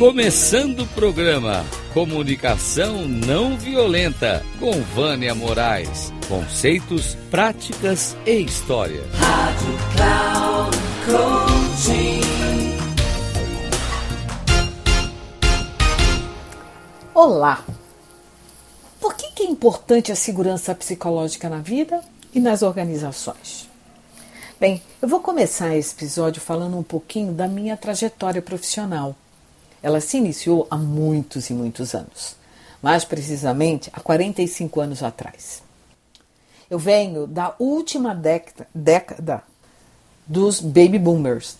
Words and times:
Começando 0.00 0.80
o 0.80 0.86
programa 0.86 1.62
Comunicação 1.92 3.06
Não 3.06 3.58
Violenta 3.58 4.42
com 4.58 4.72
Vânia 4.80 5.34
Moraes. 5.34 6.10
Conceitos, 6.26 7.16
práticas 7.30 8.16
e 8.24 8.40
história. 8.40 9.02
Rádio 9.12 9.78
Cloud 9.94 10.76
Coaching. 11.04 12.20
Olá! 17.12 17.62
Por 18.98 19.14
que, 19.14 19.32
que 19.32 19.42
é 19.42 19.50
importante 19.50 20.10
a 20.10 20.16
segurança 20.16 20.74
psicológica 20.74 21.50
na 21.50 21.58
vida 21.58 22.00
e 22.32 22.40
nas 22.40 22.62
organizações? 22.62 23.68
Bem, 24.58 24.82
eu 25.02 25.06
vou 25.06 25.20
começar 25.20 25.76
esse 25.76 25.94
episódio 25.94 26.40
falando 26.40 26.78
um 26.78 26.82
pouquinho 26.82 27.34
da 27.34 27.46
minha 27.46 27.76
trajetória 27.76 28.40
profissional. 28.40 29.14
Ela 29.82 30.00
se 30.00 30.18
iniciou 30.18 30.66
há 30.70 30.76
muitos 30.76 31.50
e 31.50 31.54
muitos 31.54 31.94
anos, 31.94 32.36
mais 32.82 33.04
precisamente 33.04 33.90
há 33.92 34.00
45 34.00 34.80
anos 34.80 35.02
atrás. 35.02 35.62
Eu 36.68 36.78
venho 36.78 37.26
da 37.26 37.54
última 37.58 38.14
década, 38.14 38.68
década 38.74 39.42
dos 40.26 40.60
baby 40.60 40.98
boomers 40.98 41.56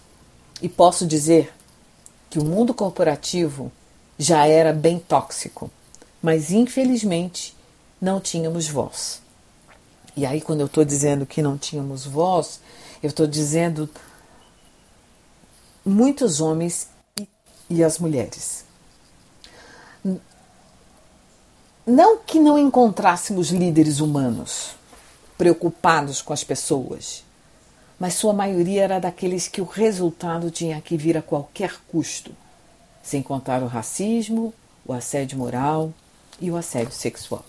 e 0.63 0.69
posso 0.69 1.07
dizer 1.07 1.53
que 2.29 2.39
o 2.39 2.45
mundo 2.45 2.73
corporativo 2.73 3.73
já 4.19 4.47
era 4.47 4.73
bem 4.73 4.99
tóxico, 4.99 5.71
mas 6.23 6.53
infelizmente 6.53 7.57
não 8.01 8.21
tínhamos 8.21 8.69
voz. 8.69 9.21
E 10.17 10.27
aí, 10.27 10.41
quando 10.41 10.61
eu 10.61 10.67
estou 10.67 10.85
dizendo 10.85 11.25
que 11.25 11.41
não 11.41 11.57
tínhamos 11.57 12.05
voz, 12.05 12.61
eu 13.03 13.09
estou 13.09 13.27
dizendo 13.27 13.89
muitos 15.85 16.41
homens 16.41 16.89
e, 17.71 17.85
as 17.85 17.99
mulheres. 17.99 18.65
Não 21.87 22.19
que 22.19 22.39
não 22.39 22.59
encontrássemos 22.59 23.51
líderes 23.51 24.01
humanos 24.01 24.73
preocupados 25.39 26.21
com 26.21 26.33
as 26.33 26.45
pessoas, 26.45 27.25
mas 27.99 28.15
sua 28.15 28.33
maioria 28.33 28.83
era 28.83 28.99
daqueles 28.99 29.47
que 29.47 29.61
o 29.61 29.65
resultado 29.65 30.51
tinha 30.51 30.81
que 30.81 30.97
vir 30.97 31.17
a 31.17 31.23
qualquer 31.23 31.79
custo, 31.89 32.33
sem 33.03 33.23
contar 33.23 33.63
o 33.63 33.67
racismo, 33.67 34.53
o 34.87 34.93
assédio 34.93 35.39
moral 35.39 35.93
e 36.41 36.51
o 36.51 36.57
assédio 36.57 36.93
sexual. 36.93 37.45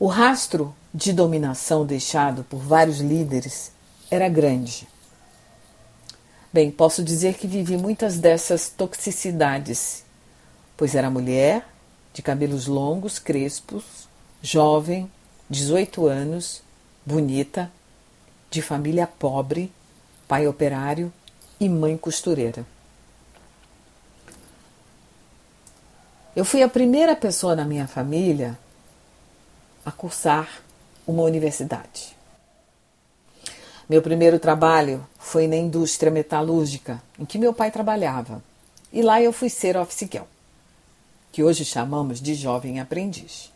O 0.00 0.06
rastro 0.06 0.74
de 0.94 1.12
dominação 1.12 1.84
deixado 1.84 2.44
por 2.44 2.58
vários 2.58 2.98
líderes 2.98 3.70
era 4.10 4.28
grande. 4.28 4.87
Bem, 6.50 6.70
posso 6.70 7.02
dizer 7.04 7.34
que 7.34 7.46
vivi 7.46 7.76
muitas 7.76 8.18
dessas 8.18 8.70
toxicidades, 8.70 10.02
pois 10.78 10.94
era 10.94 11.10
mulher, 11.10 11.66
de 12.14 12.22
cabelos 12.22 12.66
longos, 12.66 13.18
crespos, 13.18 14.08
jovem, 14.40 15.10
18 15.50 16.06
anos, 16.06 16.62
bonita, 17.04 17.70
de 18.50 18.62
família 18.62 19.06
pobre, 19.06 19.70
pai 20.26 20.46
operário 20.48 21.12
e 21.60 21.68
mãe 21.68 21.98
costureira. 21.98 22.64
Eu 26.34 26.46
fui 26.46 26.62
a 26.62 26.68
primeira 26.68 27.14
pessoa 27.14 27.54
na 27.54 27.64
minha 27.64 27.86
família 27.86 28.58
a 29.84 29.92
cursar 29.92 30.48
uma 31.06 31.22
universidade. 31.24 32.17
Meu 33.88 34.02
primeiro 34.02 34.38
trabalho 34.38 35.06
foi 35.18 35.46
na 35.46 35.56
indústria 35.56 36.12
metalúrgica 36.12 37.02
em 37.18 37.24
que 37.24 37.38
meu 37.38 37.54
pai 37.54 37.70
trabalhava. 37.70 38.42
E 38.92 39.00
lá 39.00 39.20
eu 39.22 39.32
fui 39.32 39.48
ser 39.48 39.78
office 39.78 40.08
girl, 40.10 40.24
que 41.32 41.42
hoje 41.42 41.64
chamamos 41.64 42.20
de 42.20 42.34
jovem 42.34 42.80
aprendiz. 42.80 43.50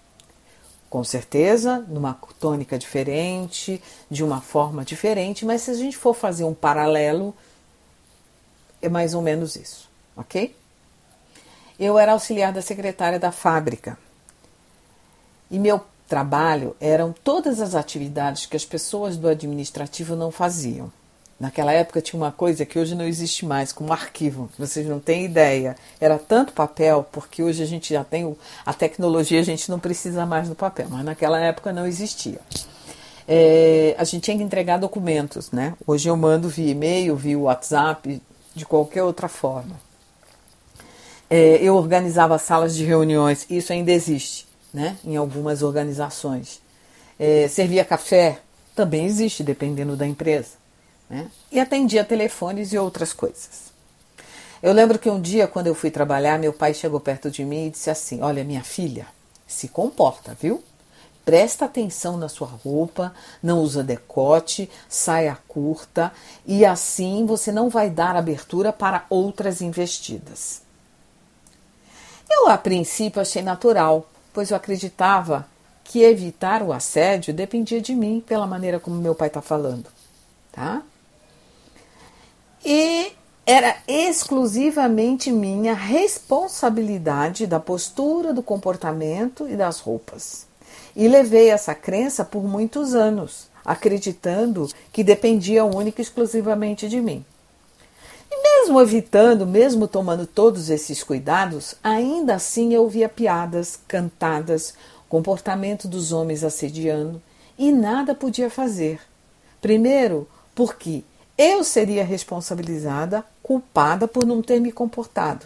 Com 0.88 1.04
certeza, 1.04 1.84
numa 1.86 2.14
tônica 2.38 2.78
diferente, 2.78 3.82
de 4.10 4.24
uma 4.24 4.40
forma 4.40 4.84
diferente, 4.84 5.44
mas 5.44 5.62
se 5.62 5.70
a 5.70 5.74
gente 5.74 5.96
for 5.98 6.14
fazer 6.14 6.44
um 6.44 6.54
paralelo, 6.54 7.34
é 8.80 8.88
mais 8.88 9.12
ou 9.14 9.20
menos 9.20 9.54
isso, 9.54 9.88
ok? 10.16 10.54
Eu 11.78 11.98
era 11.98 12.12
auxiliar 12.12 12.52
da 12.52 12.62
secretária 12.62 13.18
da 13.18 13.32
fábrica. 13.32 13.98
E 15.50 15.58
meu 15.58 15.82
trabalho 16.12 16.76
eram 16.78 17.14
todas 17.24 17.58
as 17.58 17.74
atividades 17.74 18.44
que 18.44 18.54
as 18.54 18.66
pessoas 18.66 19.16
do 19.16 19.26
administrativo 19.26 20.14
não 20.14 20.30
faziam. 20.30 20.92
Naquela 21.40 21.72
época 21.72 22.02
tinha 22.02 22.20
uma 22.20 22.30
coisa 22.30 22.66
que 22.66 22.78
hoje 22.78 22.94
não 22.94 23.06
existe 23.06 23.46
mais, 23.46 23.72
como 23.72 23.94
arquivo, 23.94 24.50
vocês 24.58 24.86
não 24.86 25.00
têm 25.00 25.24
ideia. 25.24 25.74
Era 25.98 26.18
tanto 26.18 26.52
papel, 26.52 27.06
porque 27.10 27.42
hoje 27.42 27.62
a 27.62 27.66
gente 27.66 27.94
já 27.94 28.04
tem 28.04 28.36
a 28.66 28.74
tecnologia, 28.74 29.40
a 29.40 29.42
gente 29.42 29.70
não 29.70 29.78
precisa 29.78 30.26
mais 30.26 30.50
do 30.50 30.54
papel, 30.54 30.86
mas 30.90 31.02
naquela 31.02 31.40
época 31.40 31.72
não 31.72 31.86
existia. 31.86 32.40
É, 33.26 33.96
a 33.96 34.04
gente 34.04 34.24
tinha 34.24 34.36
que 34.36 34.42
entregar 34.42 34.76
documentos, 34.76 35.50
né? 35.50 35.72
Hoje 35.86 36.10
eu 36.10 36.16
mando 36.16 36.46
via 36.46 36.72
e-mail, 36.72 37.16
via 37.16 37.38
WhatsApp, 37.38 38.20
de 38.54 38.66
qualquer 38.66 39.02
outra 39.02 39.28
forma. 39.28 39.80
É, 41.30 41.56
eu 41.62 41.74
organizava 41.74 42.36
salas 42.36 42.76
de 42.76 42.84
reuniões, 42.84 43.46
isso 43.48 43.72
ainda 43.72 43.90
existe 43.90 44.51
né, 44.72 44.96
em 45.04 45.16
algumas 45.16 45.62
organizações. 45.62 46.60
É, 47.18 47.46
servia 47.48 47.84
café, 47.84 48.40
também 48.74 49.04
existe, 49.04 49.42
dependendo 49.42 49.96
da 49.96 50.06
empresa. 50.06 50.50
Né? 51.08 51.30
E 51.50 51.60
atendia 51.60 52.04
telefones 52.04 52.72
e 52.72 52.78
outras 52.78 53.12
coisas. 53.12 53.72
Eu 54.62 54.72
lembro 54.72 54.98
que 54.98 55.10
um 55.10 55.20
dia, 55.20 55.46
quando 55.46 55.66
eu 55.66 55.74
fui 55.74 55.90
trabalhar, 55.90 56.38
meu 56.38 56.52
pai 56.52 56.72
chegou 56.72 57.00
perto 57.00 57.30
de 57.30 57.44
mim 57.44 57.66
e 57.66 57.70
disse 57.70 57.90
assim: 57.90 58.22
Olha, 58.22 58.44
minha 58.44 58.62
filha, 58.62 59.06
se 59.46 59.68
comporta, 59.68 60.36
viu? 60.40 60.62
Presta 61.24 61.66
atenção 61.66 62.16
na 62.16 62.28
sua 62.28 62.48
roupa, 62.48 63.14
não 63.42 63.60
usa 63.60 63.84
decote, 63.84 64.68
saia 64.88 65.38
curta 65.46 66.12
e 66.44 66.64
assim 66.64 67.24
você 67.26 67.52
não 67.52 67.68
vai 67.68 67.88
dar 67.88 68.16
abertura 68.16 68.72
para 68.72 69.04
outras 69.08 69.60
investidas. 69.60 70.62
Eu, 72.28 72.48
a 72.48 72.58
princípio, 72.58 73.22
achei 73.22 73.42
natural, 73.42 74.06
pois 74.32 74.50
eu 74.50 74.56
acreditava 74.56 75.46
que 75.84 76.02
evitar 76.02 76.62
o 76.62 76.72
assédio 76.72 77.34
dependia 77.34 77.80
de 77.80 77.94
mim, 77.94 78.22
pela 78.26 78.46
maneira 78.46 78.80
como 78.80 78.96
meu 78.96 79.14
pai 79.14 79.28
está 79.28 79.42
falando. 79.42 79.86
Tá? 80.50 80.82
E 82.64 83.12
era 83.44 83.76
exclusivamente 83.88 85.30
minha 85.32 85.74
responsabilidade 85.74 87.46
da 87.46 87.58
postura, 87.58 88.32
do 88.32 88.42
comportamento 88.42 89.48
e 89.48 89.56
das 89.56 89.80
roupas. 89.80 90.46
E 90.94 91.08
levei 91.08 91.50
essa 91.50 91.74
crença 91.74 92.24
por 92.24 92.44
muitos 92.44 92.94
anos, 92.94 93.48
acreditando 93.64 94.68
que 94.92 95.02
dependia 95.02 95.64
única 95.64 96.00
e 96.00 96.04
exclusivamente 96.04 96.88
de 96.88 97.00
mim. 97.00 97.24
Mesmo 98.62 98.80
evitando, 98.80 99.44
mesmo 99.44 99.88
tomando 99.88 100.24
todos 100.24 100.70
esses 100.70 101.02
cuidados, 101.02 101.74
ainda 101.82 102.36
assim 102.36 102.72
eu 102.72 102.88
via 102.88 103.08
piadas, 103.08 103.76
cantadas, 103.88 104.74
comportamento 105.08 105.88
dos 105.88 106.12
homens 106.12 106.44
assediando 106.44 107.20
e 107.58 107.72
nada 107.72 108.14
podia 108.14 108.48
fazer. 108.48 109.00
Primeiro, 109.60 110.28
porque 110.54 111.02
eu 111.36 111.64
seria 111.64 112.04
responsabilizada, 112.04 113.24
culpada 113.42 114.06
por 114.06 114.24
não 114.24 114.40
ter 114.40 114.60
me 114.60 114.70
comportado. 114.70 115.44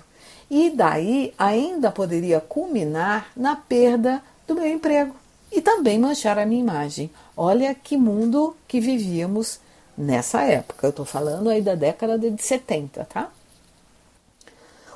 E 0.50 0.68
daí 0.68 1.32
ainda 1.38 1.90
poderia 1.90 2.38
culminar 2.38 3.30
na 3.34 3.56
perda 3.56 4.22
do 4.46 4.54
meu 4.54 4.66
emprego 4.66 5.16
e 5.50 5.62
também 5.62 5.98
manchar 5.98 6.38
a 6.38 6.44
minha 6.44 6.60
imagem. 6.60 7.10
Olha 7.34 7.74
que 7.74 7.96
mundo 7.96 8.54
que 8.68 8.78
vivíamos 8.78 9.58
nessa 9.96 10.42
época. 10.42 10.86
Eu 10.86 10.90
estou 10.90 11.04
falando 11.04 11.48
aí 11.48 11.62
da 11.62 11.74
década 11.74 12.18
de 12.18 12.42
70, 12.42 13.04
tá? 13.04 13.30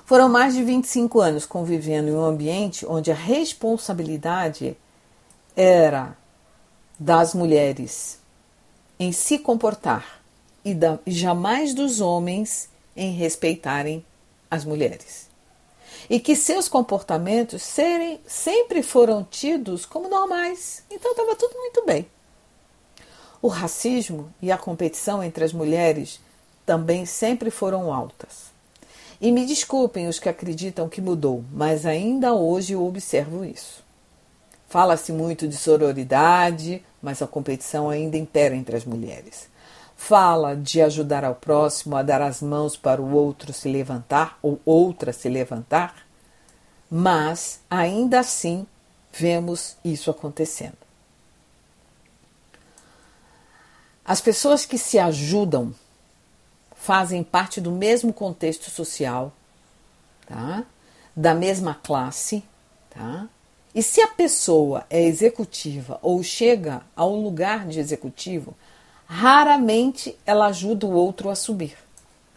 Foram 0.05 0.29
mais 0.29 0.55
de 0.55 0.65
25 0.65 1.21
anos 1.21 1.47
convivendo 1.47 2.09
em 2.09 2.15
um 2.15 2.25
ambiente 2.25 2.85
onde 2.85 3.13
a 3.13 3.15
responsabilidade 3.15 4.77
era 5.55 6.17
das 6.99 7.33
mulheres 7.33 8.19
em 8.99 9.13
se 9.13 9.39
comportar 9.39 10.21
e, 10.65 10.75
da, 10.75 10.99
jamais 11.07 11.73
dos 11.73 12.01
homens 12.01 12.69
em 12.97 13.13
respeitarem 13.13 14.05
as 14.51 14.65
mulheres. 14.65 15.31
E 16.09 16.19
que 16.19 16.35
seus 16.35 16.69
comportamentos 16.69 17.63
serem, 17.63 18.21
sempre 18.27 18.83
foram 18.83 19.23
tidos 19.23 19.87
como 19.87 20.09
normais. 20.09 20.83
Então 20.91 21.13
estava 21.13 21.37
tudo 21.37 21.55
muito 21.55 21.87
bem. 21.87 22.07
O 23.43 23.49
racismo 23.49 24.33
e 24.41 24.53
a 24.53 24.59
competição 24.59 25.23
entre 25.23 25.45
as 25.45 25.53
mulheres 25.53 26.21
também 26.67 27.07
sempre 27.07 27.51
foram 27.51 27.93
altas. 27.93 28.51
E 29.21 29.33
me 29.33 29.47
desculpem 29.47 30.09
os 30.09 30.19
que 30.19 30.29
acreditam 30.29 30.89
que 30.89 31.01
mudou, 31.01 31.45
mas 31.53 31.85
ainda 31.85 32.35
hoje 32.35 32.75
eu 32.75 32.87
observo 32.87 33.45
isso. 33.45 33.83
Fala-se 34.69 35.13
muito 35.13 35.49
de 35.49 35.57
sororidade, 35.57 36.83
mas 37.03 37.21
a 37.21 37.27
competição 37.27 37.91
ainda 37.91 38.17
impera 38.17 38.55
entre 38.55 38.77
as 38.77 38.85
mulheres. 38.85 39.49
fala 40.01 40.57
de 40.57 40.81
ajudar 40.81 41.27
ao 41.27 41.35
próximo 41.35 41.95
a 41.95 42.03
dar 42.03 42.23
as 42.23 42.41
mãos 42.41 42.75
para 42.75 43.03
o 43.03 43.13
outro 43.15 43.53
se 43.53 43.69
levantar 43.69 44.39
ou 44.41 44.59
outra 44.65 45.13
se 45.13 45.29
levantar, 45.29 46.07
mas 46.91 47.61
ainda 47.71 48.21
assim 48.21 48.67
vemos 49.13 49.77
isso 49.85 50.11
acontecendo. 50.11 50.80
As 54.11 54.21
pessoas 54.21 54.67
que 54.67 54.77
se 54.77 54.99
ajudam 54.99 55.73
fazem 56.75 57.23
parte 57.23 57.61
do 57.61 57.71
mesmo 57.71 58.13
contexto 58.13 58.69
social, 58.69 59.33
tá? 60.27 60.65
da 61.15 61.33
mesma 61.33 61.75
classe, 61.81 62.43
tá? 62.91 63.29
E 63.73 63.85
se 63.85 64.01
a 64.01 64.09
pessoa 64.09 64.85
é 64.91 65.01
executiva 65.01 65.97
ou 66.03 66.25
chega 66.25 66.83
ao 66.97 67.15
lugar 67.15 67.69
de 67.69 67.79
executivo, 67.79 68.53
raramente 69.07 70.19
ela 70.27 70.47
ajuda 70.47 70.87
o 70.87 70.93
outro 70.93 71.31
a 71.31 71.37
subir. 71.37 71.77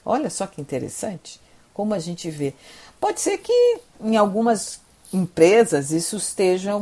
Olha 0.05 0.29
só 0.29 0.45
que 0.45 0.61
interessante 0.61 1.41
como 1.73 1.95
a 1.95 1.99
gente 1.99 2.29
vê. 2.29 2.53
Pode 3.01 3.19
ser 3.19 3.39
que 3.39 3.79
em 3.99 4.15
algumas 4.15 4.79
empresas 5.11 5.89
isso 5.89 6.17
esteja, 6.17 6.79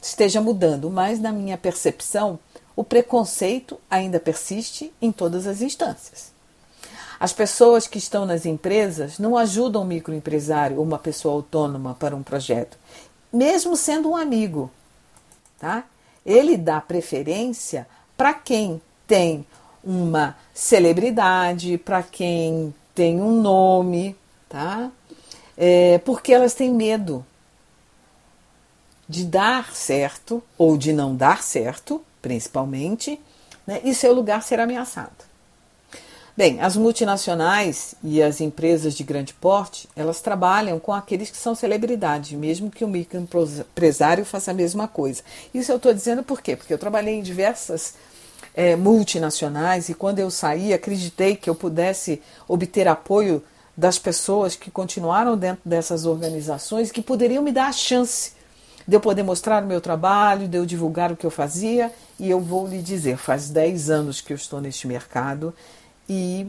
esteja 0.00 0.40
mudando, 0.40 0.88
mas 0.88 1.20
na 1.20 1.30
minha 1.30 1.58
percepção, 1.58 2.38
o 2.80 2.84
preconceito 2.84 3.78
ainda 3.90 4.18
persiste 4.18 4.90
em 5.02 5.12
todas 5.12 5.46
as 5.46 5.60
instâncias. 5.60 6.32
As 7.20 7.30
pessoas 7.30 7.86
que 7.86 7.98
estão 7.98 8.24
nas 8.24 8.46
empresas 8.46 9.18
não 9.18 9.36
ajudam 9.36 9.82
o 9.82 9.84
microempresário 9.84 10.78
ou 10.78 10.82
uma 10.82 10.98
pessoa 10.98 11.34
autônoma 11.34 11.94
para 12.00 12.16
um 12.16 12.22
projeto, 12.22 12.78
mesmo 13.30 13.76
sendo 13.76 14.08
um 14.08 14.16
amigo. 14.16 14.70
Tá? 15.58 15.84
Ele 16.24 16.56
dá 16.56 16.80
preferência 16.80 17.86
para 18.16 18.32
quem 18.32 18.80
tem 19.06 19.44
uma 19.84 20.34
celebridade, 20.54 21.76
para 21.76 22.02
quem 22.02 22.74
tem 22.94 23.20
um 23.20 23.42
nome, 23.42 24.16
tá? 24.48 24.90
É, 25.54 25.98
porque 25.98 26.32
elas 26.32 26.54
têm 26.54 26.72
medo 26.72 27.26
de 29.06 29.26
dar 29.26 29.74
certo 29.74 30.42
ou 30.56 30.78
de 30.78 30.94
não 30.94 31.14
dar 31.14 31.42
certo, 31.42 32.02
principalmente, 32.20 33.20
né, 33.66 33.80
e 33.84 33.94
seu 33.94 34.12
lugar 34.12 34.42
ser 34.42 34.60
ameaçado. 34.60 35.30
Bem, 36.36 36.60
as 36.60 36.76
multinacionais 36.76 37.94
e 38.02 38.22
as 38.22 38.40
empresas 38.40 38.94
de 38.94 39.04
grande 39.04 39.34
porte, 39.34 39.88
elas 39.94 40.22
trabalham 40.22 40.78
com 40.78 40.92
aqueles 40.92 41.28
que 41.28 41.36
são 41.36 41.54
celebridades, 41.54 42.32
mesmo 42.32 42.70
que 42.70 42.84
o 42.84 42.88
microempresário 42.88 44.24
faça 44.24 44.50
a 44.50 44.54
mesma 44.54 44.88
coisa. 44.88 45.22
Isso 45.52 45.70
eu 45.70 45.76
estou 45.76 45.92
dizendo 45.92 46.22
por 46.22 46.40
quê? 46.40 46.56
Porque 46.56 46.72
eu 46.72 46.78
trabalhei 46.78 47.14
em 47.14 47.22
diversas 47.22 47.94
é, 48.54 48.74
multinacionais 48.74 49.88
e 49.88 49.94
quando 49.94 50.18
eu 50.18 50.30
saí, 50.30 50.72
acreditei 50.72 51.36
que 51.36 51.50
eu 51.50 51.54
pudesse 51.54 52.22
obter 52.48 52.88
apoio 52.88 53.42
das 53.76 53.98
pessoas 53.98 54.56
que 54.56 54.70
continuaram 54.70 55.36
dentro 55.36 55.62
dessas 55.64 56.06
organizações 56.06 56.90
que 56.90 57.02
poderiam 57.02 57.42
me 57.42 57.52
dar 57.52 57.68
a 57.68 57.72
chance 57.72 58.32
de 58.90 58.96
eu 58.96 59.00
poder 59.00 59.22
mostrar 59.22 59.62
o 59.62 59.66
meu 59.68 59.80
trabalho, 59.80 60.48
de 60.48 60.56
eu 60.56 60.66
divulgar 60.66 61.12
o 61.12 61.16
que 61.16 61.24
eu 61.24 61.30
fazia. 61.30 61.92
E 62.18 62.28
eu 62.28 62.40
vou 62.40 62.66
lhe 62.66 62.82
dizer, 62.82 63.16
faz 63.16 63.48
10 63.48 63.88
anos 63.88 64.20
que 64.20 64.32
eu 64.32 64.34
estou 64.34 64.60
neste 64.60 64.88
mercado 64.88 65.54
e 66.08 66.48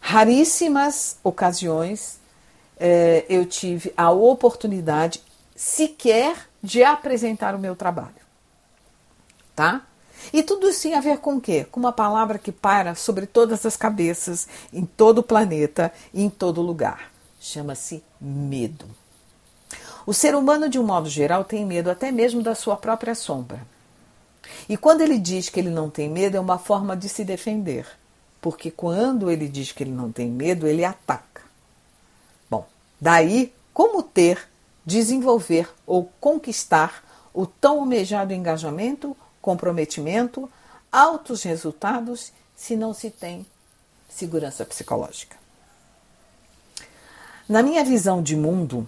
raríssimas 0.00 1.18
ocasiões 1.22 2.18
é, 2.80 3.26
eu 3.28 3.44
tive 3.44 3.92
a 3.98 4.10
oportunidade 4.10 5.22
sequer 5.54 6.48
de 6.62 6.82
apresentar 6.82 7.54
o 7.54 7.58
meu 7.58 7.76
trabalho. 7.76 8.24
Tá? 9.54 9.82
E 10.32 10.42
tudo 10.42 10.70
isso 10.70 10.84
tem 10.84 10.94
a 10.94 11.02
ver 11.02 11.18
com 11.18 11.36
o 11.36 11.40
quê? 11.40 11.66
Com 11.70 11.80
uma 11.80 11.92
palavra 11.92 12.38
que 12.38 12.50
para 12.50 12.94
sobre 12.94 13.26
todas 13.26 13.66
as 13.66 13.76
cabeças, 13.76 14.48
em 14.72 14.86
todo 14.86 15.18
o 15.18 15.22
planeta 15.22 15.92
e 16.14 16.22
em 16.22 16.30
todo 16.30 16.62
lugar. 16.62 17.12
Chama-se 17.38 18.02
medo. 18.18 19.03
O 20.06 20.12
ser 20.12 20.34
humano, 20.34 20.68
de 20.68 20.78
um 20.78 20.84
modo 20.84 21.08
geral, 21.08 21.44
tem 21.44 21.64
medo 21.64 21.90
até 21.90 22.10
mesmo 22.10 22.42
da 22.42 22.54
sua 22.54 22.76
própria 22.76 23.14
sombra. 23.14 23.60
E 24.68 24.76
quando 24.76 25.00
ele 25.00 25.18
diz 25.18 25.48
que 25.48 25.58
ele 25.58 25.70
não 25.70 25.88
tem 25.88 26.08
medo, 26.08 26.36
é 26.36 26.40
uma 26.40 26.58
forma 26.58 26.96
de 26.96 27.08
se 27.08 27.24
defender 27.24 27.86
porque 28.44 28.70
quando 28.70 29.30
ele 29.30 29.48
diz 29.48 29.72
que 29.72 29.82
ele 29.82 29.90
não 29.90 30.12
tem 30.12 30.30
medo, 30.30 30.66
ele 30.66 30.84
ataca. 30.84 31.40
Bom, 32.50 32.66
daí 33.00 33.54
como 33.72 34.02
ter, 34.02 34.46
desenvolver 34.84 35.66
ou 35.86 36.12
conquistar 36.20 37.02
o 37.32 37.46
tão 37.46 37.78
almejado 37.78 38.34
engajamento, 38.34 39.16
comprometimento, 39.40 40.46
altos 40.92 41.42
resultados, 41.42 42.34
se 42.54 42.76
não 42.76 42.92
se 42.92 43.08
tem 43.10 43.46
segurança 44.10 44.62
psicológica. 44.66 45.38
Na 47.48 47.62
minha 47.62 47.82
visão 47.82 48.22
de 48.22 48.36
mundo, 48.36 48.86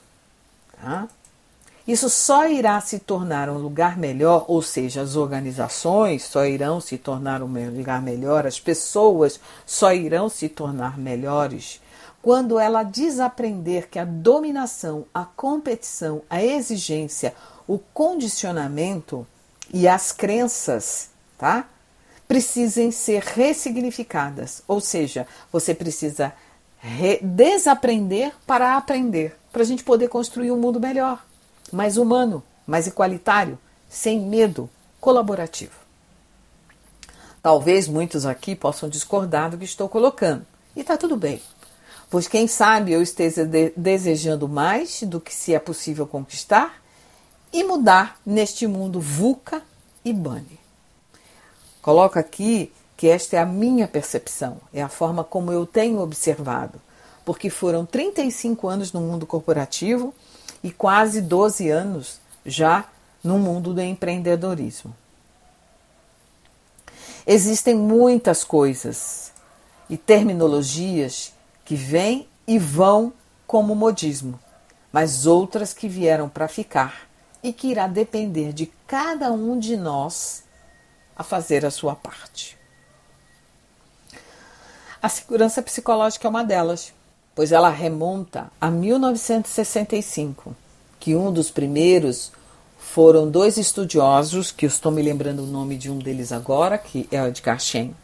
Isso 1.87 2.11
só 2.11 2.49
irá 2.49 2.81
se 2.81 2.99
tornar 2.99 3.49
um 3.49 3.59
lugar 3.59 3.97
melhor, 3.97 4.45
ou 4.49 4.61
seja, 4.61 5.03
as 5.03 5.15
organizações 5.15 6.25
só 6.25 6.45
irão 6.45 6.81
se 6.81 6.99
tornar 6.99 7.43
um 7.43 7.47
lugar 7.47 8.03
melhor, 8.03 8.47
as 8.47 8.59
pessoas 8.59 9.39
só 9.65 9.93
irão 9.93 10.29
se 10.29 10.49
tornar 10.49 10.99
melhores 10.99 11.81
quando 12.27 12.59
ela 12.59 12.83
desaprender 12.83 13.89
que 13.89 14.01
a 14.01 14.05
dominação, 14.05 15.07
a 15.15 15.25
competição, 15.25 16.23
a 16.29 16.43
exigência, 16.43 17.33
o 17.69 17.79
condicionamento 17.79 19.25
e 19.73 19.87
as 19.87 20.11
crenças, 20.11 21.11
tá? 21.39 21.69
Precisem 22.27 22.91
ser 22.91 23.23
ressignificadas, 23.23 24.61
ou 24.67 24.81
seja, 24.81 25.25
você 25.53 25.73
precisa 25.73 26.33
desaprender 27.23 28.33
para 28.45 28.77
aprender, 28.77 29.37
para 29.57 29.63
a 29.63 29.67
gente 29.67 29.85
poder 29.85 30.09
construir 30.09 30.53
um 30.53 30.61
mundo 30.61 30.79
melhor 30.79 31.25
mais 31.73 31.97
humano, 31.97 32.43
mais 32.67 32.87
igualitário, 32.87 33.59
sem 33.89 34.21
medo, 34.21 34.69
colaborativo. 35.01 35.73
Talvez 37.41 37.89
muitos 37.89 38.27
aqui 38.27 38.55
possam 38.55 38.87
discordar 38.87 39.49
do 39.49 39.57
que 39.57 39.65
estou 39.65 39.89
colocando, 39.89 40.45
e 40.77 40.81
está 40.81 40.95
tudo 40.99 41.17
bem, 41.17 41.41
pois 42.11 42.29
quem 42.29 42.47
sabe 42.47 42.93
eu 42.93 43.01
esteja 43.01 43.47
de 43.47 43.73
desejando 43.75 44.47
mais 44.47 45.03
do 45.05 45.19
que 45.19 45.35
se 45.35 45.55
é 45.55 45.59
possível 45.59 46.07
conquistar 46.07 46.75
e 47.51 47.65
mudar 47.65 48.21
neste 48.27 48.67
mundo 48.67 49.01
VUCA 49.01 49.63
e 50.05 50.13
BANI. 50.13 50.61
Coloco 51.81 52.19
aqui 52.19 52.71
que 52.95 53.09
esta 53.09 53.37
é 53.37 53.39
a 53.39 53.47
minha 53.47 53.89
percepção, 53.89 54.59
é 54.71 54.83
a 54.83 54.91
forma 54.91 55.25
como 55.25 55.51
eu 55.51 55.65
tenho 55.65 56.01
observado, 56.01 56.79
porque 57.27 57.51
foram 57.51 57.85
35 57.85 58.69
anos 58.69 58.93
no 58.93 59.01
mundo 59.01 59.27
corporativo 59.27 60.15
e 60.63 60.71
quase 60.71 61.21
12 61.21 61.69
anos 61.69 62.21
já 62.47 62.85
no 63.23 63.37
mundo 63.37 63.75
do 63.75 63.81
empreendedorismo. 63.83 64.95
Existem 67.27 67.75
muitas 67.75 68.45
coisas 68.45 69.33
e 69.91 69.97
terminologias 69.97 71.33
que 71.65 71.75
vêm 71.75 72.29
e 72.47 72.61
vão 72.61 73.13
como 73.45 73.75
modismo, 73.75 74.39
mas 74.93 75.27
outras 75.27 75.75
que 75.75 75.89
vieram 75.89 76.29
para 76.29 76.47
ficar 76.47 77.09
e 77.43 77.53
que 77.53 77.67
irá 77.67 77.89
depender 77.89 78.53
de 78.53 78.67
cada 78.87 79.33
um 79.33 79.59
de 79.59 79.77
nós 79.77 80.45
a 81.17 81.25
fazer 81.25 81.67
a 81.67 81.73
sua 81.73 81.97
parte. 81.97 82.57
A 85.03 85.09
segurança 85.09 85.61
psicológica 85.61 86.29
é 86.29 86.31
uma 86.31 86.45
delas 86.45 86.95
pois 87.37 87.53
ela 87.53 87.69
remonta 87.69 88.51
a 88.59 88.71
1965, 88.71 90.57
que 90.99 91.15
um 91.15 91.31
dos 91.31 91.51
primeiros 91.51 92.33
foram 92.79 93.31
dois 93.31 93.59
estudiosos, 93.59 94.51
que 94.51 94.65
eu 94.65 94.69
estou 94.69 94.91
me 94.91 95.03
lembrando 95.03 95.43
o 95.43 95.47
nome 95.47 95.77
de 95.77 95.91
um 95.91 95.99
deles 95.99 96.33
agora, 96.33 96.79
que 96.79 97.07
é 97.13 97.23
o 97.23 97.31
de 97.31 97.43
Shen. 97.59 97.95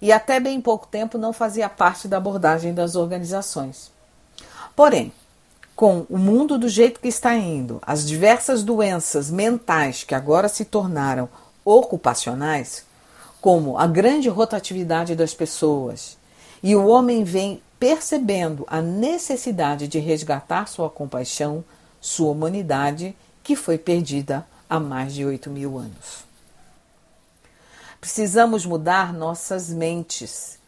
E 0.00 0.12
até 0.12 0.38
bem 0.38 0.60
pouco 0.60 0.86
tempo 0.86 1.16
não 1.16 1.32
fazia 1.32 1.70
parte 1.70 2.06
da 2.06 2.18
abordagem 2.18 2.74
das 2.74 2.96
organizações. 2.96 3.90
Porém, 4.76 5.10
com 5.74 6.04
o 6.10 6.18
mundo 6.18 6.58
do 6.58 6.68
jeito 6.68 7.00
que 7.00 7.08
está 7.08 7.34
indo, 7.34 7.80
as 7.80 8.06
diversas 8.06 8.62
doenças 8.62 9.30
mentais 9.30 10.04
que 10.04 10.14
agora 10.14 10.50
se 10.50 10.66
tornaram 10.66 11.30
ocupacionais, 11.64 12.84
como 13.40 13.78
a 13.78 13.86
grande 13.86 14.28
rotatividade 14.28 15.14
das 15.14 15.32
pessoas, 15.32 16.18
e 16.62 16.76
o 16.76 16.86
homem 16.86 17.24
vem 17.24 17.62
percebendo 17.84 18.64
a 18.66 18.80
necessidade 18.80 19.86
de 19.86 19.98
resgatar 19.98 20.66
sua 20.68 20.88
compaixão, 20.88 21.62
sua 22.00 22.30
humanidade, 22.30 23.14
que 23.42 23.54
foi 23.54 23.76
perdida 23.76 24.46
há 24.70 24.80
mais 24.80 25.12
de 25.12 25.22
8 25.22 25.50
mil 25.50 25.76
anos. 25.76 26.24
Precisamos 28.00 28.64
mudar 28.64 29.12
nossas 29.12 29.68
mentes, 29.68 30.58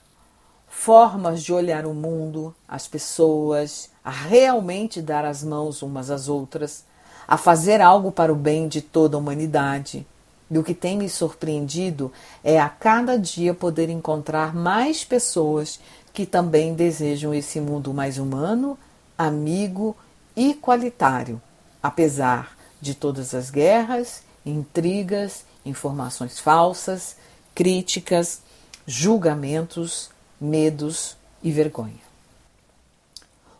formas 0.69 1.43
de 1.43 1.55
olhar 1.55 1.87
o 1.87 1.95
mundo, 1.95 2.55
as 2.69 2.87
pessoas, 2.87 3.89
a 4.05 4.11
realmente 4.11 5.01
dar 5.01 5.25
as 5.25 5.43
mãos 5.43 5.81
umas 5.81 6.11
às 6.11 6.29
outras, 6.29 6.85
a 7.27 7.39
fazer 7.39 7.81
algo 7.81 8.13
para 8.13 8.31
o 8.31 8.37
bem 8.37 8.69
de 8.69 8.83
toda 8.83 9.17
a 9.17 9.21
humanidade. 9.21 10.07
E 10.51 10.59
o 10.59 10.63
que 10.63 10.75
tem 10.75 10.99
me 10.99 11.09
surpreendido 11.09 12.13
é 12.45 12.61
a 12.61 12.69
cada 12.69 13.19
dia 13.19 13.55
poder 13.55 13.89
encontrar 13.89 14.55
mais 14.55 15.03
pessoas 15.03 15.81
que 16.17 16.25
também 16.25 16.73
desejam 16.73 17.35
esse 17.35 17.61
mundo 17.61 17.93
mais 17.93 18.17
humano, 18.17 18.79
amigo 19.19 19.95
e 20.35 20.55
qualitário, 20.55 21.43
apesar 21.83 22.57
de 22.81 22.95
todas 22.95 23.35
as 23.35 23.51
guerras, 23.51 24.23
intrigas, 24.47 25.45
informações 25.63 26.39
falsas, 26.39 27.17
críticas, 27.55 28.41
julgamentos, 28.87 30.09
medos 30.41 31.19
e 31.43 31.53
vergonha. 31.53 32.01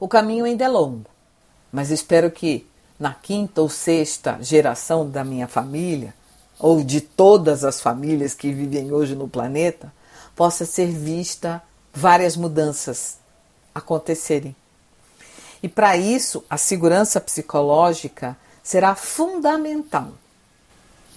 O 0.01 0.09
caminho 0.09 0.47
ainda 0.47 0.65
é 0.65 0.69
longo, 0.69 1.11
mas 1.71 1.91
espero 1.91 2.31
que 2.31 2.67
na 2.99 3.13
quinta 3.13 3.61
ou 3.61 3.69
sexta 3.69 4.39
geração 4.41 5.07
da 5.07 5.23
minha 5.23 5.47
família, 5.47 6.15
ou 6.59 6.83
de 6.83 7.03
todas 7.03 7.65
as 7.65 7.83
famílias 7.83 8.33
que 8.33 8.51
vivem 8.51 8.93
hoje 8.93 9.15
no 9.15 9.29
planeta, 9.29 9.93
possa 10.35 10.65
ser 10.65 10.87
vista 10.87 11.63
várias 11.97 12.37
mudanças 12.37 13.17
acontecerem. 13.75 14.55
E 15.63 15.69
para 15.69 15.97
isso, 15.97 16.45
a 16.49 16.59
segurança 16.59 17.19
psicológica 17.19 18.37
será 18.63 18.95
fundamental, 18.95 20.11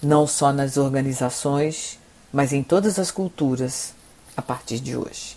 não 0.02 0.26
só 0.26 0.52
nas 0.52 0.78
organizações, 0.78 1.98
mas 2.32 2.54
em 2.54 2.62
todas 2.62 2.98
as 2.98 3.10
culturas 3.10 3.92
a 4.34 4.40
partir 4.40 4.80
de 4.80 4.96
hoje. 4.96 5.36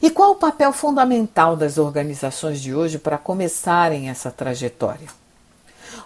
E 0.00 0.10
qual 0.10 0.30
o 0.30 0.36
papel 0.36 0.72
fundamental 0.72 1.54
das 1.54 1.76
organizações 1.76 2.62
de 2.62 2.74
hoje 2.74 2.98
para 2.98 3.18
começarem 3.18 4.08
essa 4.08 4.30
trajetória? 4.30 5.08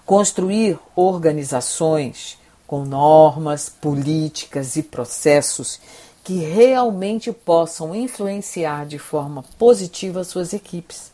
Construir 0.04 0.78
organizações 0.96 2.38
com 2.66 2.84
normas, 2.84 3.68
políticas 3.68 4.76
e 4.76 4.82
processos 4.82 5.78
que 6.24 6.36
realmente 6.36 7.32
possam 7.32 7.94
influenciar 7.94 8.86
de 8.86 8.98
forma 8.98 9.44
positiva 9.58 10.22
suas 10.22 10.52
equipes. 10.52 11.10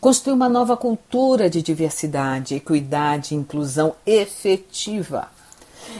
Construir 0.00 0.34
uma 0.34 0.48
nova 0.48 0.76
cultura 0.76 1.50
de 1.50 1.62
diversidade, 1.62 2.54
equidade 2.54 3.34
e 3.34 3.38
inclusão 3.38 3.96
efetiva, 4.06 5.28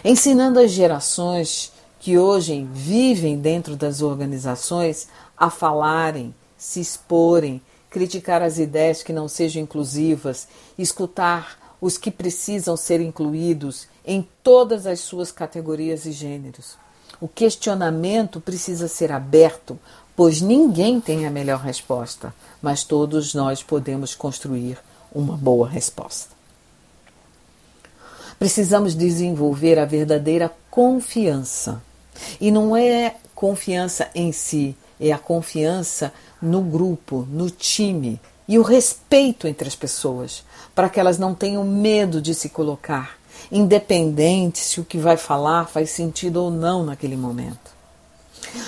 ensinando 0.05 0.61
as 0.61 0.71
gerações 0.71 1.73
que 1.99 2.17
hoje 2.17 2.69
vivem 2.73 3.39
dentro 3.39 3.75
das 3.75 4.01
organizações 4.01 5.09
a 5.37 5.51
falarem, 5.51 6.33
se 6.57 6.81
exporem, 6.81 7.61
criticar 7.91 8.43
as 8.43 8.59
ideias 8.59 9.03
que 9.03 9.13
não 9.13 9.27
sejam 9.27 9.63
inclusivas, 9.63 10.47
escutar 10.79 11.77
os 11.81 11.99
que 11.99 12.11
precisam 12.11 12.77
ser 12.77 13.01
incluídos 13.01 13.89
em 14.05 14.27
todas 14.43 14.87
as 14.87 15.01
suas 15.01 15.33
categorias 15.33 16.05
e 16.05 16.13
gêneros. 16.13 16.86
O 17.21 17.29
questionamento 17.29 18.41
precisa 18.41 18.89
ser 18.89 19.11
aberto, 19.11 19.79
pois 20.15 20.41
ninguém 20.41 21.01
tem 21.01 21.27
a 21.27 21.31
melhor 21.31 21.61
resposta, 21.61 22.35
mas 22.61 22.85
todos 22.85 23.35
nós 23.35 23.63
podemos 23.63 24.15
construir 24.15 24.79
uma 25.15 25.37
boa 25.37 25.69
resposta. 25.69 26.35
Precisamos 28.39 28.95
desenvolver 28.95 29.79
a 29.79 29.85
verdadeira 29.85 30.53
confiança. 30.71 31.83
E 32.41 32.51
não 32.51 32.77
é 32.77 33.17
confiança 33.35 34.11
em 34.15 34.33
si, 34.33 34.77
é 35.01 35.13
a 35.13 35.19
confiança 35.19 36.13
no 36.41 36.61
grupo, 36.63 37.27
no 37.31 37.51
time 37.51 38.21
e 38.49 38.59
o 38.59 38.63
respeito 38.63 39.47
entre 39.47 39.67
as 39.67 39.75
pessoas, 39.75 40.45
para 40.75 40.89
que 40.89 41.01
elas 41.01 41.19
não 41.19 41.35
tenham 41.35 41.65
medo 41.65 42.23
de 42.23 42.35
se 42.35 42.49
colocar, 42.49 43.16
independente 43.51 44.59
se 44.59 44.81
o 44.81 44.85
que 44.85 44.99
vai 44.99 45.17
falar 45.17 45.69
faz 45.69 45.91
sentido 45.91 46.43
ou 46.43 46.51
não 46.51 46.85
naquele 46.85 47.17
momento. 47.17 47.75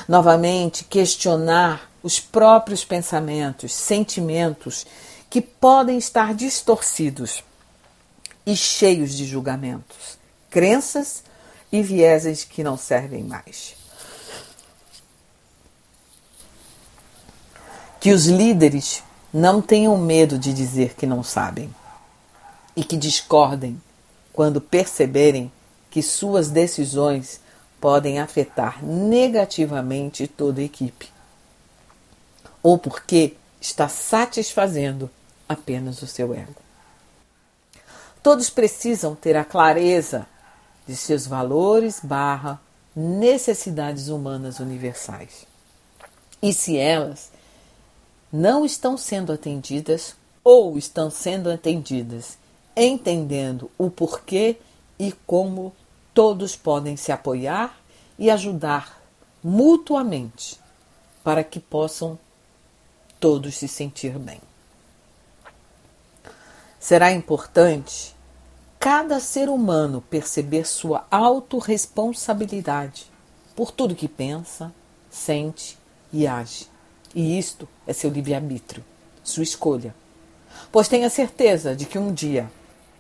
Novamente, 0.09 0.85
questionar 0.85 1.91
os 2.03 2.21
próprios 2.21 2.85
pensamentos, 2.85 3.73
sentimentos 3.73 4.87
que 5.29 5.41
podem 5.41 5.99
estar 5.99 6.35
distorcidos 6.35 7.43
e 8.47 8.57
cheios 8.57 9.15
de 9.15 9.27
julgamentos, 9.27 10.19
crenças 10.49 11.23
e 11.71 11.83
vieses 11.83 12.45
que 12.45 12.65
não 12.65 12.77
servem 12.77 13.23
mais. 13.23 13.77
Que 18.01 18.13
os 18.13 18.27
líderes 18.27 19.03
não 19.33 19.61
tenham 19.61 19.97
medo 19.99 20.39
de 20.39 20.53
dizer 20.53 20.95
que 20.95 21.05
não 21.05 21.23
sabem 21.23 21.75
e 22.75 22.83
que 22.83 22.97
discordem 22.97 23.81
quando 24.39 24.61
perceberem 24.61 25.51
que 25.91 26.01
suas 26.01 26.49
decisões 26.49 27.41
podem 27.81 28.21
afetar 28.21 28.85
negativamente 28.85 30.29
toda 30.29 30.61
a 30.61 30.65
equipe, 30.65 31.11
ou 32.63 32.79
porque 32.79 33.35
está 33.61 33.89
satisfazendo 33.89 35.11
apenas 35.49 36.03
o 36.03 36.07
seu 36.07 36.33
ego. 36.33 36.55
Todos 38.23 38.49
precisam 38.49 39.13
ter 39.13 39.37
a 39.37 39.45
clareza 39.45 40.25
de 40.87 40.95
seus 40.95 41.27
valores 41.27 41.99
barra 42.01 42.61
necessidades 42.95 44.07
humanas 44.07 44.61
universais. 44.61 45.49
E 46.41 46.53
se 46.53 46.77
elas 46.77 47.33
não 48.33 48.65
estão 48.65 48.97
sendo 48.97 49.33
atendidas 49.33 50.15
ou 50.45 50.79
estão 50.79 51.11
sendo 51.11 51.51
atendidas, 51.51 52.39
entendendo 52.85 53.71
o 53.77 53.91
porquê 53.91 54.57
e 54.99 55.13
como 55.27 55.73
todos 56.13 56.57
podem 56.57 56.97
se 56.97 57.13
apoiar 57.13 57.79
e 58.19 58.31
ajudar 58.31 59.01
mutuamente 59.43 60.59
para 61.23 61.45
que 61.45 61.61
possam 61.61 62.19
todos 63.21 63.57
se 63.57 63.69
sentir 63.69 64.19
bem. 64.19 64.41
Será 66.81 67.13
importante 67.13 68.15
cada 68.79 69.21
ser 69.21 69.49
humano 69.49 70.03
perceber 70.09 70.67
sua 70.67 71.07
autorresponsabilidade 71.11 73.07
por 73.55 73.71
tudo 73.73 73.95
que 73.95 74.09
pensa, 74.09 74.73
sente 75.11 75.77
e 76.13 76.27
age 76.27 76.67
e 77.15 77.39
isto 77.39 77.69
é 77.87 77.93
seu 77.93 78.11
livre-arbítrio, 78.11 78.85
sua 79.25 79.43
escolha. 79.43 79.95
Pois 80.71 80.89
tenha 80.89 81.11
certeza 81.11 81.75
de 81.75 81.87
que 81.87 81.99
um 81.99 82.13
dia 82.13 82.51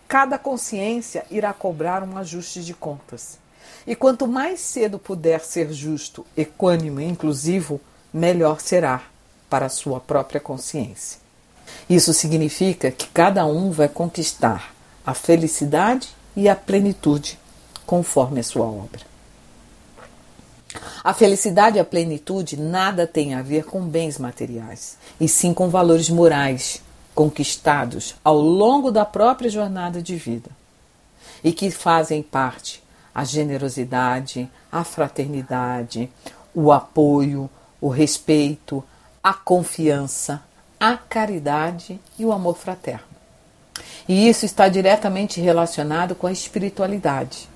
cada 0.09 0.39
consciência 0.39 1.27
irá 1.31 1.53
cobrar 1.53 2.03
um 2.03 2.17
ajuste 2.17 2.65
de 2.65 2.73
contas. 2.73 3.39
E 3.87 3.95
quanto 3.95 4.27
mais 4.27 4.59
cedo 4.61 4.99
puder 4.99 5.41
ser 5.41 5.71
justo, 5.73 6.25
equânime 6.35 7.05
e 7.05 7.09
inclusivo, 7.09 7.79
melhor 8.13 8.61
será 8.61 9.03
para 9.51 9.67
a 9.67 9.71
sua 9.71 10.01
própria 10.01 10.41
consciência. 10.41 11.21
Isso 11.89 12.15
significa 12.15 12.91
que 12.91 13.07
cada 13.09 13.45
um 13.45 13.71
vai 13.71 13.89
conquistar 13.89 14.75
a 15.05 15.13
felicidade 15.13 16.09
e 16.35 16.49
a 16.49 16.57
plenitude 16.57 17.39
conforme 17.87 18.41
a 18.41 18.45
sua 18.45 18.65
obra. 18.65 19.07
A 21.05 21.15
felicidade 21.15 21.77
e 21.77 21.81
a 21.81 21.85
plenitude 21.85 22.57
nada 22.59 23.07
tem 23.07 23.35
a 23.35 23.43
ver 23.43 23.65
com 23.65 23.81
bens 23.83 24.19
materiais, 24.19 24.97
e 25.21 25.29
sim 25.29 25.55
com 25.55 25.69
valores 25.69 26.11
morais 26.11 26.83
conquistados 27.19 28.15
ao 28.23 28.39
longo 28.39 28.93
da 28.93 29.05
própria 29.05 29.51
jornada 29.51 30.01
de 30.01 30.15
vida 30.15 30.53
e 31.43 31.53
que 31.53 31.69
fazem 31.69 32.23
parte 32.23 32.81
a 33.13 33.25
generosidade, 33.25 34.49
a 34.71 34.85
fraternidade, 34.85 36.09
o 36.55 36.71
apoio, 36.71 37.51
o 37.81 37.89
respeito, 37.89 38.85
a 39.21 39.35
confiança, 39.35 40.41
a 40.79 40.97
caridade 40.97 42.01
e 42.17 42.25
o 42.25 42.31
amor 42.31 42.57
fraterno. 42.57 43.09
E 44.09 44.29
isso 44.29 44.47
está 44.47 44.69
diretamente 44.69 45.41
relacionado 45.41 46.15
com 46.15 46.29
a 46.29 46.33
espiritualidade 46.33 47.49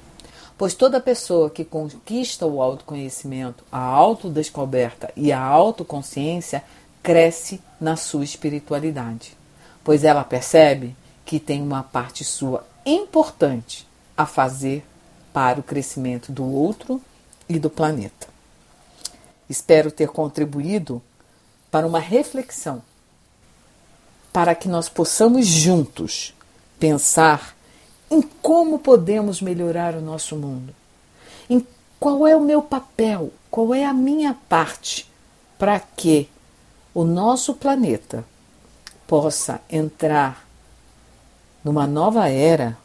Pois 0.59 0.75
toda 0.75 1.00
pessoa 1.00 1.50
que 1.50 1.64
conquista 1.64 2.47
o 2.47 2.62
autoconhecimento, 2.62 3.64
a 3.73 3.81
autodescoberta 3.81 5.11
e 5.16 5.33
a 5.33 5.40
autoconsciência 5.40 6.62
cresce 7.02 7.61
na 7.81 7.97
sua 7.97 8.23
espiritualidade, 8.23 9.37
pois 9.85 10.05
ela 10.05 10.25
percebe 10.25 10.97
que 11.25 11.39
tem 11.39 11.62
uma 11.62 11.83
parte 11.83 12.25
sua 12.25 12.67
importante 12.85 13.87
a 14.17 14.27
fazer 14.27 14.85
para 15.33 15.61
o 15.61 15.62
crescimento 15.62 16.31
do 16.31 16.45
outro 16.45 17.01
e 17.49 17.59
do 17.59 17.71
planeta. 17.71 18.29
Espero 19.49 19.91
ter 19.91 20.09
contribuído 20.09 21.03
para 21.71 21.87
uma 21.87 21.99
reflexão, 21.99 22.83
para 24.33 24.55
que 24.55 24.69
nós 24.69 24.89
possamos 24.89 25.47
juntos 25.47 26.35
pensar 26.79 27.57
em 28.11 28.21
como 28.21 28.79
podemos 28.79 29.41
melhorar 29.41 29.95
o 29.95 30.01
nosso 30.01 30.37
mundo, 30.37 30.75
em 31.49 31.67
qual 31.99 32.27
é 32.27 32.37
o 32.37 32.41
meu 32.41 32.61
papel, 32.61 33.33
qual 33.51 33.75
é 33.75 33.85
a 33.85 33.93
minha 33.93 34.37
parte? 34.49 35.11
Para 35.59 35.79
que 35.81 36.29
o 36.93 37.05
nosso 37.05 37.55
planeta 37.55 38.25
possa 39.12 39.61
entrar 39.69 40.49
numa 41.62 41.87
nova 41.87 42.31
era 42.31 42.78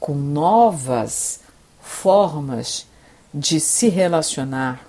com 0.00 0.12
novas 0.12 1.38
formas 1.80 2.84
de 3.32 3.60
se 3.60 3.88
relacionar, 3.88 4.84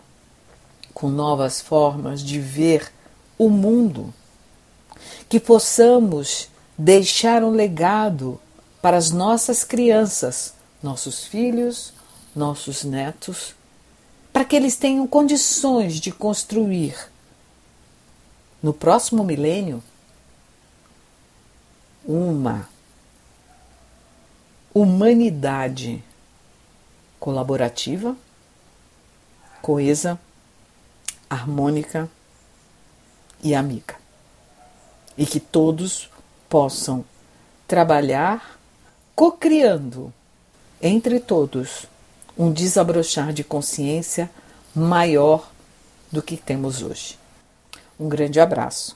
com 0.96 1.10
novas 1.10 1.62
formas 1.62 2.24
de 2.24 2.40
ver 2.40 2.92
o 3.38 3.52
mundo, 3.52 4.12
que 5.30 5.40
possamos 5.40 6.50
deixar 6.76 7.44
um 7.44 7.52
legado 7.52 8.42
para 8.82 8.98
as 8.98 9.12
nossas 9.12 9.64
crianças, 9.64 10.56
nossos 10.82 11.24
filhos, 11.24 11.94
nossos 12.36 12.84
netos, 12.84 13.54
para 14.34 14.44
que 14.44 14.56
eles 14.56 14.76
tenham 14.76 15.06
condições 15.06 16.00
de 16.00 16.12
construir 16.12 16.96
no 18.60 18.74
próximo 18.74 19.24
milênio 19.24 19.84
uma 22.08 22.70
humanidade 24.74 26.04
colaborativa, 27.20 28.16
coesa, 29.62 30.20
harmônica 31.30 32.10
e 33.42 33.56
amiga. 33.56 33.96
E 35.18 35.26
que 35.26 35.40
todos 35.40 36.10
possam 36.50 37.04
trabalhar 37.68 38.60
cocriando 39.16 40.14
entre 40.82 41.20
todos 41.20 41.86
um 42.38 42.52
desabrochar 42.52 43.34
de 43.34 43.44
consciência 43.44 44.30
maior 44.76 45.50
do 46.12 46.22
que 46.22 46.36
temos 46.36 46.82
hoje. 46.82 47.18
Um 48.00 48.10
grande 48.10 48.40
abraço. 48.40 48.96